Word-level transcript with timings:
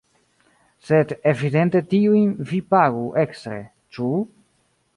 Sed 0.87 1.11
evidente 1.31 1.81
tiujn 1.91 2.33
vi 2.53 2.63
pagu 2.75 3.05
ekstre, 3.25 3.61
ĉu? 3.99 4.09